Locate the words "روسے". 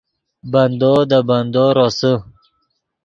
1.77-2.13